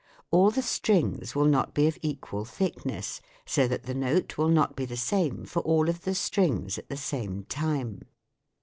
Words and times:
All 0.31 0.49
the 0.49 0.63
strings 0.63 1.35
will 1.35 1.45
not 1.45 1.75
be 1.75 1.85
of 1.87 1.99
equal 2.01 2.43
thickness, 2.43 3.21
so 3.45 3.67
that 3.67 3.83
the 3.83 3.93
note 3.93 4.35
will 4.35 4.49
not 4.49 4.75
be 4.75 4.83
the 4.85 4.97
same 4.97 5.45
for 5.45 5.59
all 5.61 5.87
of 5.89 6.05
the 6.05 6.15
strings 6.15 6.79
at 6.79 6.89
the 6.89 6.97
same 6.97 7.43
time. 7.43 8.01